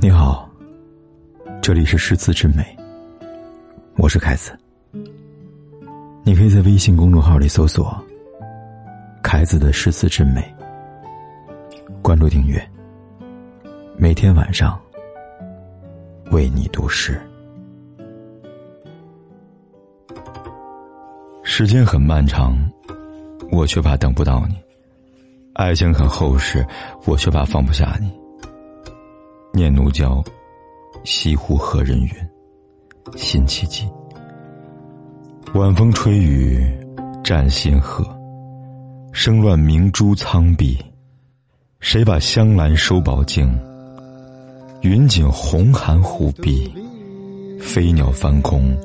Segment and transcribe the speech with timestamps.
[0.00, 0.48] 你好，
[1.60, 2.64] 这里是诗词之美，
[3.96, 4.56] 我是凯子。
[6.22, 8.00] 你可以在微信公众号里搜索
[9.24, 10.54] “凯子的诗词之美”，
[12.00, 12.64] 关注订阅，
[13.96, 14.80] 每天晚上
[16.30, 17.20] 为你读诗。
[21.42, 22.56] 时间很漫长，
[23.50, 24.54] 我却怕等不到你；
[25.54, 26.64] 爱情很厚实，
[27.04, 28.16] 我却怕放不下你。
[29.52, 30.22] 念奴娇，
[31.04, 32.10] 西湖何人云？
[33.16, 33.88] 辛弃疾。
[35.54, 36.64] 晚风吹雨
[37.24, 38.04] 占新河，
[39.12, 40.78] 声乱明珠苍碧。
[41.80, 43.48] 谁把香兰收宝镜？
[44.82, 46.72] 云锦红寒忽碧。
[47.60, 48.76] 飞鸟翻空，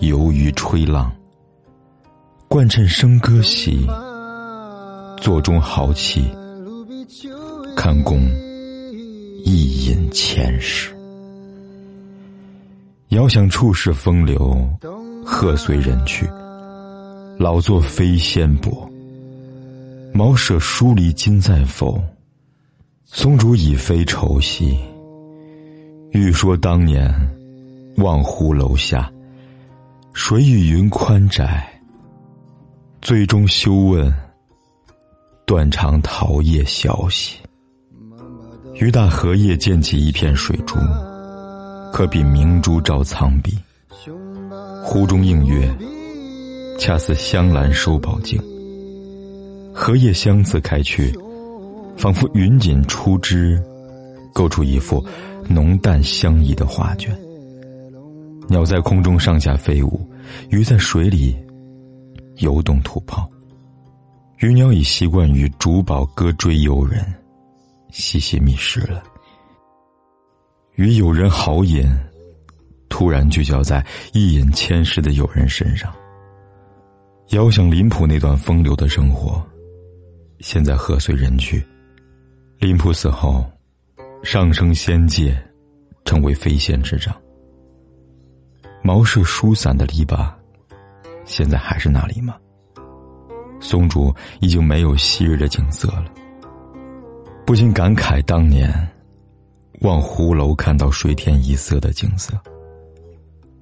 [0.00, 1.12] 游鱼吹浪。
[2.48, 3.86] 惯趁笙歌喜，
[5.18, 6.24] 座中豪气，
[7.76, 8.28] 看公。
[9.44, 10.94] 一饮千世，
[13.08, 14.68] 遥想处世风流，
[15.24, 16.26] 鹤随人去。
[17.38, 18.88] 老作飞仙帛，
[20.12, 22.00] 茅舍疏离今在否？
[23.04, 24.78] 松竹已非愁兮。
[26.12, 27.12] 欲说当年，
[27.96, 29.10] 望湖楼下，
[30.14, 31.68] 谁与云宽窄？
[33.00, 34.14] 最终休问，
[35.44, 37.38] 断肠桃叶消息。
[38.82, 40.74] 于大荷叶溅起一片水珠，
[41.92, 43.56] 可比明珠照苍碧。
[44.82, 45.72] 湖中映月，
[46.80, 48.42] 恰似香兰收宝镜。
[49.72, 51.16] 荷叶相次开去，
[51.96, 53.62] 仿佛云锦出枝，
[54.32, 55.06] 构出一幅
[55.48, 57.16] 浓淡相宜的画卷。
[58.48, 60.04] 鸟在空中上下飞舞，
[60.50, 61.36] 鱼在水里
[62.38, 63.30] 游动吐泡。
[64.38, 67.00] 鱼鸟已习惯于竹宝歌追游人。
[67.92, 69.02] 细细觅食了，
[70.76, 71.86] 与友人豪饮，
[72.88, 73.84] 突然聚焦在
[74.14, 75.94] 一饮千石的友人身上。
[77.28, 79.44] 遥想林甫那段风流的生活，
[80.40, 81.62] 现在鹤随人去。
[82.58, 83.44] 林甫死后，
[84.22, 85.36] 上升仙界，
[86.06, 87.14] 成为飞仙之长。
[88.82, 90.32] 茅舍疏散的篱笆，
[91.26, 92.36] 现在还是那里吗？
[93.60, 96.06] 松竹已经没有昔日的景色了。
[97.44, 98.72] 不禁感慨当年，
[99.80, 102.32] 望湖楼看到水天一色的景色。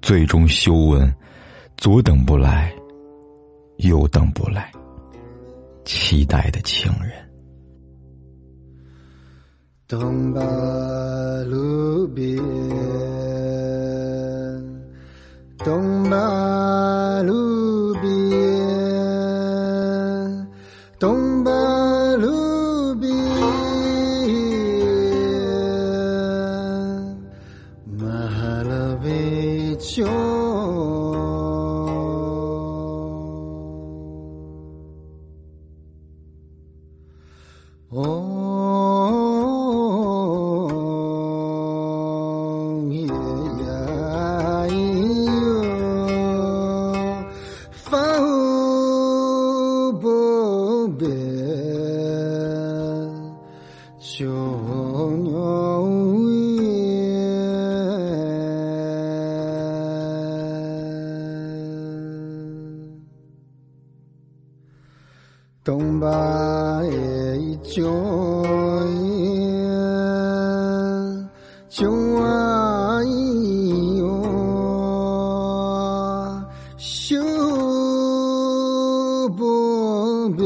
[0.00, 1.12] 最终休问，
[1.76, 2.72] 左等不来，
[3.78, 4.70] 右等不来，
[5.84, 7.12] 期待的情人。
[9.88, 10.40] 东巴
[11.48, 12.36] 路边，
[15.58, 18.10] 东巴路边，
[20.98, 21.50] 东巴
[28.22, 30.14] Mahalavechyo
[65.64, 66.08] 东巴
[66.86, 67.84] 耶就
[68.44, 69.68] 耶
[71.68, 71.88] 就
[72.20, 73.00] 啊
[73.96, 74.02] 哟，
[76.76, 77.16] 修
[79.36, 80.42] 不变，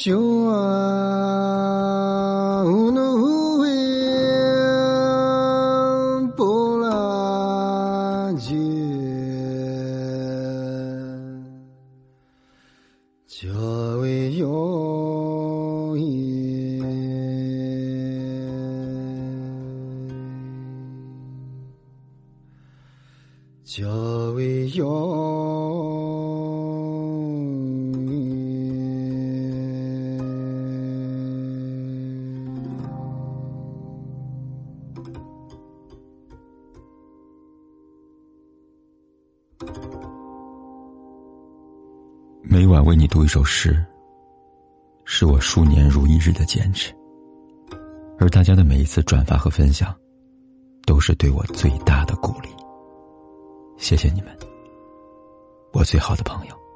[0.00, 3.68] 就啊，努威
[6.36, 8.54] 波拉杰，
[13.26, 13.48] 就
[14.00, 16.78] 为永远，
[23.64, 23.88] 就
[24.34, 25.97] 为永。
[42.42, 43.84] 每晚为你读一首诗，
[45.04, 46.92] 是我数年如一日的坚持。
[48.18, 49.94] 而大家的每一次转发和分享，
[50.86, 52.48] 都是对我最大的鼓励。
[53.76, 54.36] 谢谢你们，
[55.72, 56.67] 我最好的朋友。